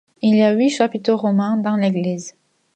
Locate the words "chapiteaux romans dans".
0.71-1.75